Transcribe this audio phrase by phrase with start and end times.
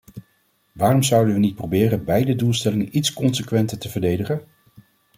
[0.71, 4.47] Waarom zouden we niet proberen beide doelstellingen iets consequenter te verdedigen?